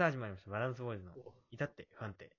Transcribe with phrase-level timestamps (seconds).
[0.00, 0.50] さあ始まりました。
[0.50, 2.30] バランスボーイズのお至って不安定。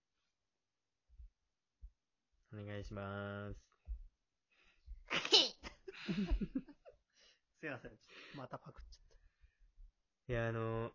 [2.52, 3.60] お願いします。
[7.60, 7.92] すいません。
[8.36, 9.04] またパクっちゃっ
[10.30, 10.92] いや、あのー、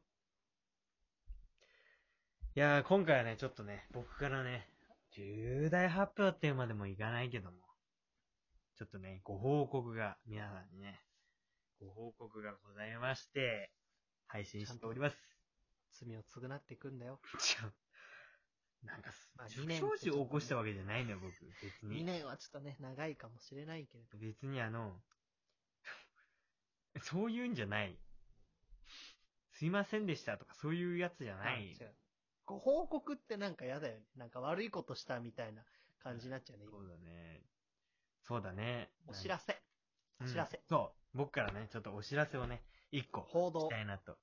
[2.57, 4.69] いやー、今回はね、ちょっとね、僕からね、
[5.13, 7.59] 重大発表っていうまでもいかないけども、
[8.77, 11.01] ちょっとね、ご報告が、皆さんにね、
[11.79, 13.71] ご報告がございまして、
[14.27, 15.36] 配信しております。
[15.99, 16.07] た。
[16.07, 17.21] 罪を償っていくんだよ。
[18.83, 21.33] なんかす、まあ不二年祥事を起こしたわけじゃないのよ、僕。
[21.63, 22.05] 別2に。
[22.05, 24.19] 年はちょっとね、長いかもしれないけれど。
[24.19, 25.03] 別にあの、
[27.03, 27.99] そういうんじゃない。
[29.51, 31.97] すいませんでしたとか、そういうやつじゃな違う
[32.45, 34.07] ご報告ってなんか嫌だよね。
[34.15, 35.65] なんか悪いことしたみたいな
[35.99, 36.65] 感じになっちゃうね。
[36.65, 37.43] 今そうだね。
[38.23, 38.93] そうだね。
[39.07, 39.53] お知らせ。
[40.21, 40.63] うんお知らせ。
[40.67, 41.17] そう。
[41.19, 44.19] 僕からね、ちょっとお知らせをね、一個、報道したいなと。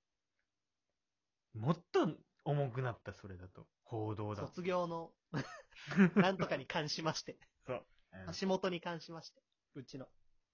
[1.53, 2.07] もっと
[2.45, 3.67] 重くなった、それだと。
[3.83, 4.47] 報道だと。
[4.47, 5.11] 卒業の、
[6.15, 7.37] なんとかに関しまして。
[7.65, 7.75] そう。
[7.77, 9.41] うん足元に関しまして。
[9.73, 10.07] うちの。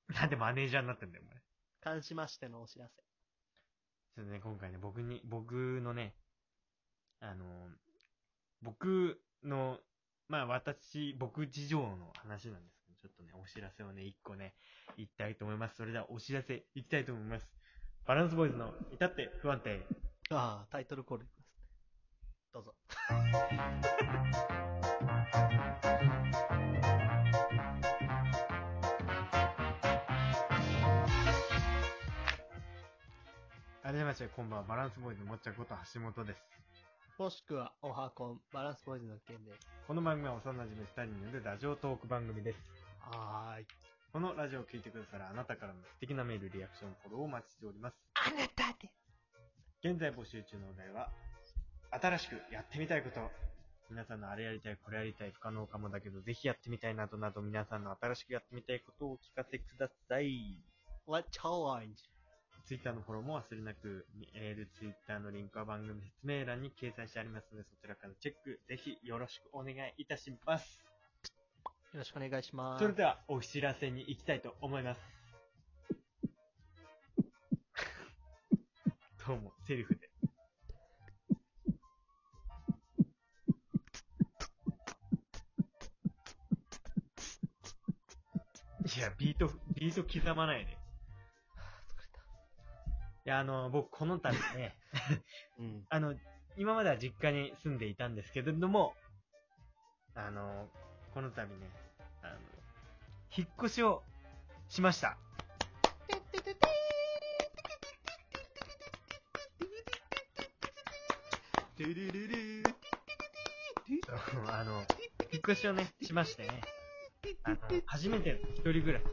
[0.07, 1.41] なんでマネージャーになってんだよ、お前。
[1.81, 2.95] 関しましてのお知らせ。
[4.15, 6.15] ちょっとね、今回ね、僕に、僕のね、
[7.19, 7.69] あの、
[8.61, 9.79] 僕の、
[10.29, 14.55] まあ私、僕事情の話なんですけど、ちょっとね、お知らせをね、一個ね、
[14.95, 15.75] 言いたいと思います。
[15.75, 17.51] それではお知らせ、いきたいと思います。
[18.05, 19.85] バランスボーイズの、至って不安定。
[20.31, 21.55] ああ、タイトルコールいきますね。
[22.53, 22.75] どうぞ。
[33.81, 36.43] 改めまして、こんばんは、バランスボーイズのもっちゃんこと橋本です。
[37.17, 39.67] もしくは、おはこん、バランスボーイズの件です。
[39.87, 42.59] この番組は幼馴染2人によるラジオトーク番組です。
[42.99, 43.65] はーい。
[44.13, 47.95] このラジオを聞いてくださるあなたからの素敵なメール、リアクション、フォローをお待ちしております。
[48.13, 48.91] あなたで。
[49.81, 51.09] 現在募集中のお題は、
[51.91, 53.21] 新しくやってみたいこと。
[53.89, 60.61] 皆さんのあれやりたい、これやりたい、不可能かもだけど、ぜひやってみたいなどなど、皆さんの新しくやってみたいことをお聞かせください。
[61.07, 61.95] What challenge?
[62.65, 70.83] ツイッターのフォローも忘れなく、メール、ツイッターのリンクは番組説明欄に掲載してありますので、そちらからチェック、ぜひよろしくお願いいたします。
[71.93, 72.81] よろしくお願いします。
[72.81, 75.18] それでは、お知らせに行きたいと思います。
[79.29, 80.09] どうも、セリフで。
[88.97, 90.71] いや、ビート、ビート刻まないで。
[90.71, 90.75] い
[93.25, 94.75] や、あの、僕、この度ね、
[95.59, 95.85] うん。
[95.89, 96.15] あの、
[96.57, 98.95] 今までは実家に住んでいたんですけれども、
[100.15, 100.67] あの、
[101.13, 101.69] この度ね、
[102.23, 102.39] あの、
[103.37, 104.01] 引っ越しを
[104.69, 105.19] しました。
[111.79, 112.63] ドゥルルル
[114.05, 114.83] そうあの、
[115.31, 116.61] 引っ越しをね、しましてね、
[117.43, 119.05] あの、初めての一人暮らし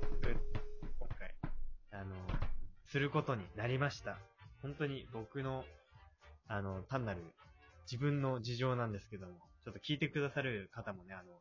[0.99, 1.33] 今回、
[1.93, 2.17] あの、
[2.89, 4.19] することになりました。
[4.63, 5.63] 本当に僕の、
[6.49, 7.23] あの、単なる
[7.89, 9.35] 自分の事情なんですけども、
[9.65, 11.39] ちょっと聞いてくださる方もね、あの、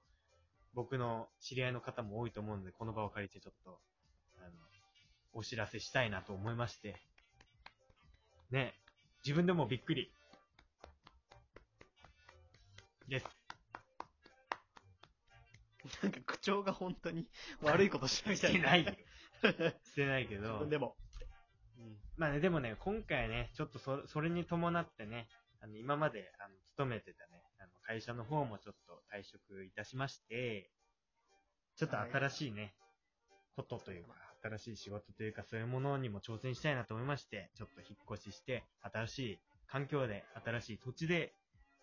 [0.76, 3.80] 僕の知り合いの方も多いと思うので、この場を借りてちょっと、
[4.38, 4.52] あの、
[5.34, 6.94] お知らせしたいなと思いまして、
[8.52, 8.76] ね、
[9.26, 10.12] 自分でもびっくり。
[13.08, 13.26] です。
[16.02, 17.28] なんか口調が本当に
[17.62, 18.92] 悪いことしたみたいしてないよ。
[19.84, 20.96] してないけど でも。
[21.78, 21.98] うん。
[22.18, 25.28] まあね、でもね、今回ね、ちょっとそそれに伴ってね、
[25.62, 30.72] あの、今まで、あの、勤めてたね、あの、会社の方もちょっと退職いたしまして、
[31.76, 32.76] ちょっと新しいね、
[33.56, 41.34] ことというか、新しい仕事というか、そういうものにも挑戦したいなと思いまして、ちょっと引っ越しして、新しい環境で、新しい土地で、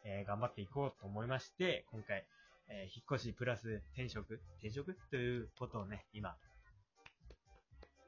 [0.04, 2.24] えー頑張っていこうと思いまして、今回、
[2.68, 4.40] えー引っ越しプラス転職？
[4.58, 4.96] 転職？
[5.10, 6.36] ということをね、今、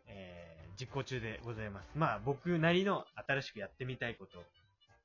[0.06, 1.88] えー実行中でございます。
[1.94, 4.43] まあ、僕なりの新しくやってみたいこと、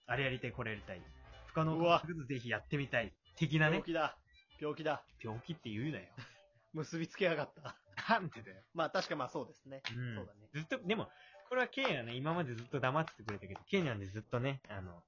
[0.08, 1.02] あれやりたい、これやりたい、
[1.46, 4.18] 不可能うわかもぜひやってみたい、的なね病、気だ。
[4.60, 5.04] 病気だ。
[5.24, 6.06] 病気って言うなよ。
[6.74, 7.76] 結びつけやがった。
[8.10, 8.64] なんでだよ。
[8.74, 9.84] まあ確かまあそうですね。
[9.96, 10.16] うん。
[10.16, 10.50] そうだね。
[10.54, 11.12] ずっと、でも、
[11.50, 15.04] これはケイはね、今までずっと黙っててくれたけど、ケイなんでずっとね、あの、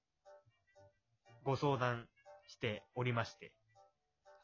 [1.44, 2.08] ご相談
[2.48, 3.54] しておりまして。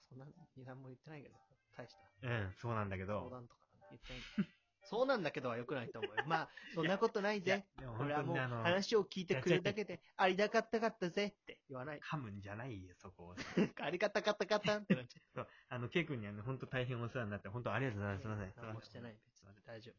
[0.10, 0.26] そんな、
[0.66, 1.36] 何も言ってないけど、
[1.76, 2.28] 大した。
[2.28, 3.30] うん、そうなんだけ相ど。
[3.30, 3.62] 談とか
[3.92, 4.58] 言ってないけど。
[4.90, 6.24] そうなんだけどは良くないと思うよ。
[6.28, 7.68] まあ、 そんなことないいやぜ。
[7.78, 12.00] でも俺はもうあの、話を聞いてくれるだけで、ありがたかったぜって言わない。
[12.00, 13.36] 噛むんじゃないよ、そこを。
[13.84, 18.22] ありがたかったかったってなっちゃそう、あの、ケイ君にはね、本当大変お世話になって、本当ありがとうございます。
[18.22, 18.54] すいません。
[18.56, 19.66] 何もしてない、別に。
[19.66, 19.96] 大丈夫。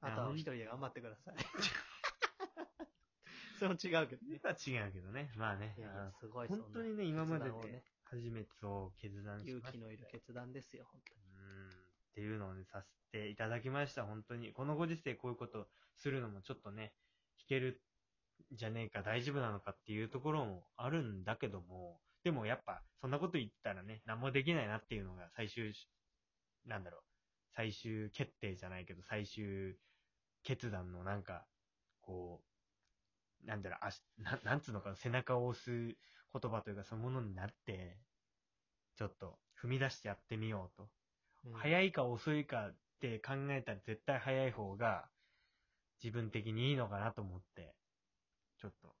[0.00, 1.34] あとは一人で頑張ってください。
[3.58, 4.40] それも違うけどね。
[4.42, 5.30] は違うけどね。
[5.36, 5.74] まあね。
[5.76, 5.90] いやい
[6.20, 9.72] すごい本当にね、今までで初めてそう決断し勇ました。
[9.72, 11.20] 気のいる決断ですよ、本当に。
[11.20, 11.68] うん。
[11.68, 11.72] っ
[12.14, 14.52] ていうのをね、させていただきました、本当に。
[14.52, 15.66] このご時世こういうこと
[15.96, 16.92] するのもちょっとね、
[17.38, 17.82] 弾ける
[18.52, 25.88] んじゃねえか、大丈夫なのかっていうところもあるんだけども、でもやっぱ、そんなこと言ったらね、何もできないなっていうのが最終し、
[26.64, 27.00] なんだろう、
[27.54, 29.76] 最終決定じゃないけど、最終
[30.44, 31.46] 決断のなんか、
[32.00, 32.57] こう、
[33.44, 35.96] なんだろう、あし、ななんつうのかな、背中を押す言
[36.50, 37.98] 葉というか、そういうものになって、
[38.96, 40.84] ちょっと踏み出してやってみようと。
[40.84, 45.08] うん早いか遅いかって考えたら絶対早い方が
[46.02, 47.74] 自分的にいいのかなと思って、
[48.58, 48.96] ちょっと。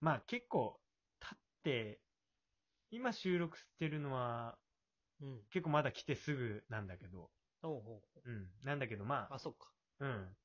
[0.00, 0.80] まあ結構
[1.20, 2.00] 経って、
[2.90, 4.56] 今収録してるのは
[5.20, 5.40] うん。
[5.50, 7.30] 結構まだ来てすぐなんだけど、
[7.62, 8.48] おうおううん。
[8.62, 9.72] なんだけどまあ、あ、そっか。
[10.00, 10.36] うん。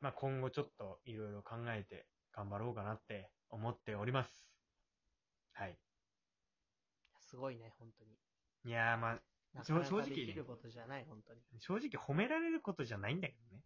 [0.00, 4.46] まあ今後ちょっといろいろ考えて頑張ろうかなって思っております。
[5.52, 5.76] はい。
[7.18, 8.10] すごいね、本当に。
[8.64, 9.12] いやーまあ、
[9.54, 11.40] なかな正直ることじゃない、本当に。
[11.58, 13.62] 正直褒められることじゃないんだけどね。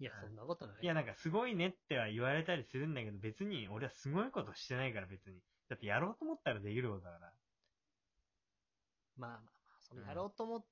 [0.00, 0.76] いや、そんなことない。
[0.80, 5.40] いや、なんかすごいねっては言われたりするんだけど、別に俺はすごいことしてないから別に。
[5.68, 7.32] だってやろうと思ったらできることだから。
[9.16, 10.64] まあまあまあ、そのうんやろうと思っ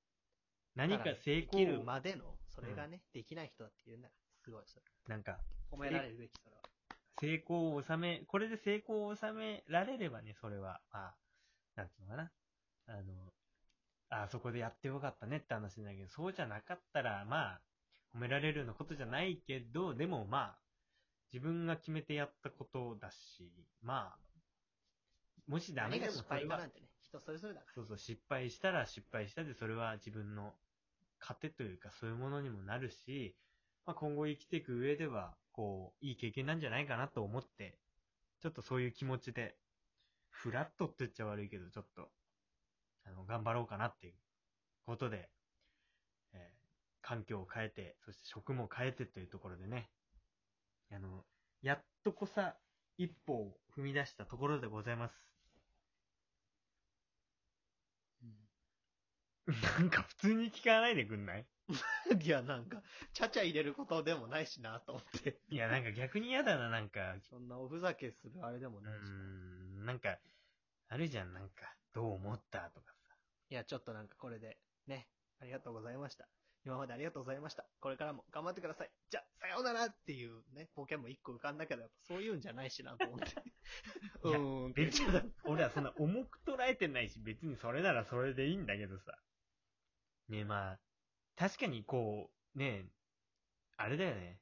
[0.77, 4.83] 何か成できる功、までの、それがね、できない人だっていうんだから、すごい、それ。
[5.09, 5.41] なんか、
[5.73, 6.63] 褒められるべき、それは。
[7.21, 11.15] 成功を収め、これで成功を収められればね、それは、まあ、
[11.77, 12.31] なんていうのかな。
[12.89, 13.33] あの、
[14.11, 17.61] あそこでやってよかったねって話だけど、そうじゃなかったら、まあ、
[18.15, 20.59] 褒められるようなことじゃないけど、でもまあ、
[21.33, 23.51] 自分が決めてやったことだし、
[23.83, 24.19] まあ、
[25.47, 26.61] もしダメでもそれは
[27.25, 27.73] それぞれだから。
[27.75, 30.55] そうそう、失敗したら失敗したで、それは自分の
[31.19, 33.37] 糧というか、そういうものにもなるし、
[33.87, 37.79] まあ、今後生きていく上では、こう、いい経験なんじゃないかなと思って、
[38.41, 39.57] ちょっとそういう気持ちで、
[40.31, 42.11] フラットって言っちゃ悪いけど、ちょっと、
[43.05, 44.15] あの、頑張ろうかなっていう
[44.87, 45.31] ことで、
[46.33, 46.67] えー
[47.03, 49.91] 環境を変えて、そして職も変えてというところでね、
[50.91, 51.25] あの、
[51.63, 52.57] やっとこさ、
[52.99, 55.15] 一歩を踏み出したところでございます。
[59.79, 61.47] なんか普通に聞かないでくんない？
[62.23, 62.83] いや、なんか、
[63.13, 65.41] ちゃちゃ入れることでもないしな、と思って。
[65.49, 67.17] いや、なんか逆に嫌だな、なんか。
[67.23, 69.09] そんなおふざけするあれでもうないしな。
[69.09, 70.19] ーん、なんか、
[70.89, 73.17] あるじゃん、なんか、どう思ったとかさ。
[73.51, 75.09] いや、ちょっとなんかこれで、ね、
[75.41, 76.29] ありがとうございました。
[76.65, 77.65] 今までありがとうございました。
[77.79, 78.91] これからも頑張ってください。
[79.09, 83.27] じゃ、さようならっていうね、ポケモン一個浮かんだけど、やっぱそういうんじゃないしなと思って。
[84.23, 89.17] うん、別に、俺はそんな重く捉えてないし、別にそれならそれでいいんだけどさ。
[90.29, 90.79] ねまあ、
[91.37, 92.87] 確かにこう、ね
[93.77, 94.41] あれだよね。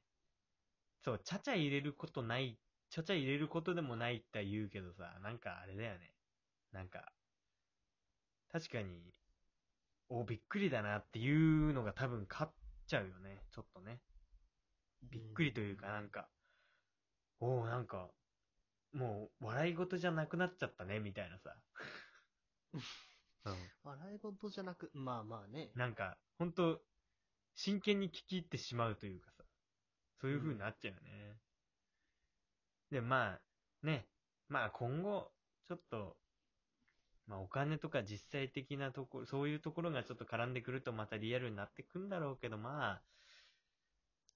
[1.03, 2.59] そう、ちゃちゃ入れることない、
[2.89, 6.13] ちゃちゃ入れることでもないって言うけどさ、なんかあれだよね。
[6.71, 7.13] なんか、
[8.51, 9.13] 確かに、
[10.09, 12.51] お、びっくりだなっていうのが多分勝っ
[12.87, 13.45] ちゃうよね。
[13.51, 14.01] ちょっとね。
[15.03, 16.29] びっくりというかなんか、
[17.39, 18.09] おおなんか、
[18.93, 21.55] もう笑い事じゃなくなっちゃったね、みたいなさ。
[23.45, 23.53] うん。
[23.83, 25.71] 笑い事じゃなく、まあまあね。
[25.75, 26.81] なんか、ほんと、
[27.55, 29.43] 真剣に聞き入ってしまうというかさ、
[30.19, 31.37] そういう風になっちゃうよね。
[32.91, 34.07] で、まあ、ね、
[34.49, 35.31] まあ今後、
[35.67, 36.17] ちょっと、
[37.27, 43.01] まあお金とか実際的なところ、そういうところがちょっと絡んでくるとまたリアルになってくんだろうけど、まあ、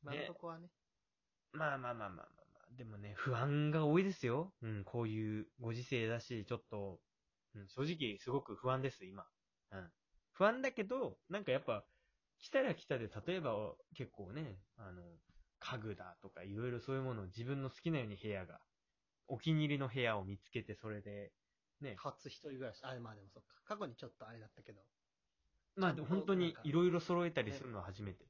[0.02, 0.70] 今のとこはね。
[1.52, 4.54] まあまあまあまあまあまあ、でもね、不安が多いですよ。
[4.62, 7.00] うん、こういうご時世だし、ちょっと、
[7.56, 9.26] うん、正直すごく不安です、今。
[9.72, 9.92] うん。
[10.34, 11.86] 不安だけど、なんかやっぱ、
[12.40, 15.04] 来たら来たで、例えば結構ね、あの、
[15.60, 18.62] 家具だとかいろいろそういうものを自分の好きなように部屋が、
[19.28, 21.34] お気に入りの部屋を見つけて、それで、
[21.82, 22.80] ね、初一人暮らし。
[22.84, 23.62] あ、まあでもそっか。
[23.66, 24.82] 過去にちょっとあれだったけど。
[25.76, 28.26] まあ本当にいろいろ揃えたりするのは初めて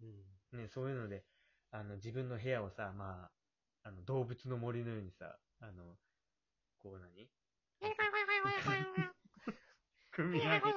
[0.00, 0.24] うん。
[0.52, 0.58] で。
[0.64, 1.24] ね、そういうので、
[1.70, 3.30] あの、自分の部屋をさ、ま
[3.84, 5.96] あ、あの、動物の森のようにさ、あの、
[6.78, 7.28] こう何？
[10.12, 10.74] 組み上げ、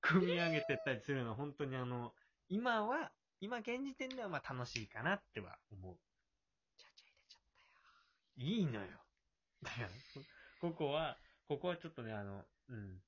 [0.00, 2.14] 組み上げてったりするの、本当にあの、
[2.48, 5.98] 今は、今現時点ではまあ楽しいかなっては思う。
[6.76, 7.70] ちゃちゃ入れちゃったよ。
[8.36, 8.86] いいのよ。
[9.62, 9.88] だから、
[10.60, 13.02] ここは、ここはちょっとね、あの、うん。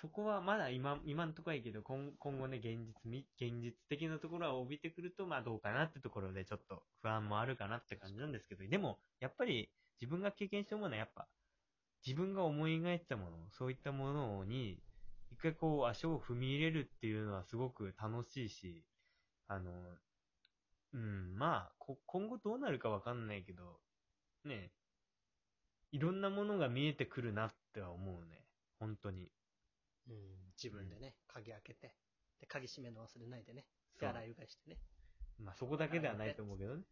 [0.00, 11.28] そこはまだ今、今のところはいいけど、今今後ね、現実み、現実的なところを帯びてくると、まあどうかなってところで、ちょっと不安もあるかなって感じなんですけど、でも、やっぱり自分が経験したものはやっぱ、
[12.06, 14.82] 自分が思い描いてたもの、そういったものに、
[15.30, 18.84] 一回こう足を踏み入れるっていうのはすごく楽しいし、
[19.48, 19.72] あの、
[20.92, 23.78] うん、まあ、こ今後どうなるかわかんないけど、
[24.44, 24.72] ね、
[25.92, 28.44] いろんなものが見えてくるなっては思うね。
[28.78, 29.28] 本当に。
[30.08, 30.16] うん。
[30.62, 31.94] 自分でね、鍵開けて、
[32.40, 33.66] で、鍵閉めるの忘れないでね、
[33.98, 34.78] 手洗いうがいしてね。
[35.38, 36.82] まあそこだけではないと思うけどね。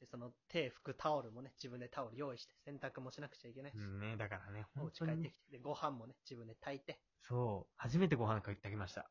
[0.00, 3.82] で、その手拭くタオルもね、自分でタオル用意して、洗濯もしなくちゃいけないし、うん。
[3.82, 7.72] うんね、だからね、お家帰ってきて、で、ご飯もね、自分で炊いて、そう。
[7.76, 9.10] 初めてご飯炊きました。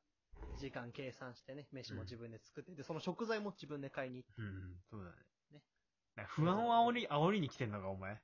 [0.58, 4.54] 時間計算してね、飯も自分で作って、で、その食材も自分で買いに行って、うんうん、
[4.90, 5.16] そうだね。
[5.52, 5.62] ね
[6.16, 8.22] だから不安を煽り、煽りに来てんのか、お前。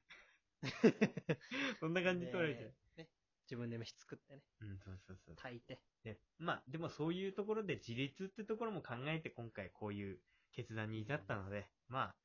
[1.79, 2.75] そんな感じ取られてる。
[2.95, 3.09] でね、
[3.45, 5.35] 自分で飯作ってね、うん、そうそうそう。
[5.35, 10.19] 炊いて、で、まあ、でもそういうところで自立ってところも考えて今回こういう
[10.51, 12.15] 決断に至ったので、まあ、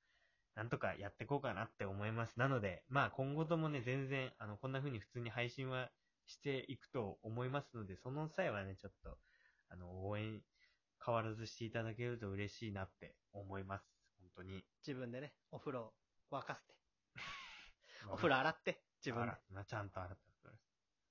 [0.56, 2.38] なんとかやっていこうかなって思います。
[2.38, 5.90] なので、まあ今後ともね、全然、あの、こんな風に普通に配信は
[6.26, 9.18] していくと思いますので、その際はね、ちょっと、
[9.68, 10.40] あの、応援
[11.04, 13.84] 変わらずしていただけると嬉しいなって思います。
[14.18, 14.64] 本当に。
[14.86, 15.92] 自分でね、お風呂
[16.32, 16.74] 沸かせて、
[18.08, 19.60] お風呂洗って、自分で洗。
[19.60, 20.26] ったちゃんと洗った。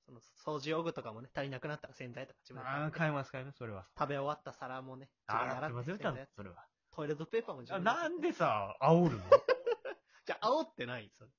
[0.06, 3.88] その掃除用具とかもね、足りなくなったら洗剤とか自分でああ、買います、買います、それは。
[3.98, 6.64] 食べ終わった皿もね、洗って洗ってますよ、ちゃんとそれは。
[6.96, 7.92] トイレットペーパーも自あ分で。
[7.92, 9.24] なんでさ、煽るの？
[10.26, 11.30] じゃあ、煽ってないそれ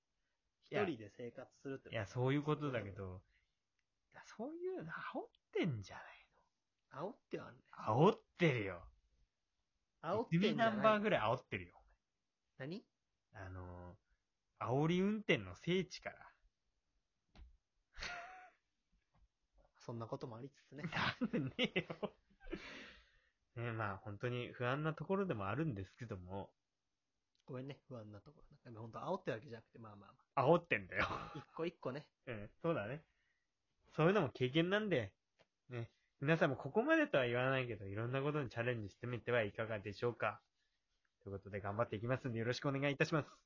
[0.71, 1.89] いや一人で生活するって。
[1.91, 3.23] いや、そういうことだけど、
[4.13, 6.05] いやそういうの煽ってんじゃない
[6.93, 7.59] 煽ってはね。
[7.87, 8.83] の煽ってるよ。
[10.03, 10.97] 煽ってんじゃナンバ。
[10.99, 11.83] ーぐらい煽ってるよ。
[12.59, 12.85] 何？
[13.33, 16.33] あのー、煽り運転の聖地から。
[19.79, 20.85] そんなこともありつつね。
[20.91, 22.17] なんでねえよ。
[23.67, 26.51] ねまあ本当に不安なところでもあるんですけども、
[27.47, 28.57] ごめんね、不安なところ。
[28.65, 31.07] なんか本当煽ってるわけじゃなくて、まあまあま煽ってんだよ。
[31.09, 31.33] あ。
[31.35, 32.07] 一個一個ね。
[32.27, 33.05] うん、そうだね。
[33.95, 35.13] そういうのも経験なんで、
[35.69, 40.41] ね、皆さんもここまでとは言わないけど、いろんなことにチャレンジしてみてはいかがでしょうか。
[41.23, 43.46] ということで頑張っていきますんでよろしくお願いいたします。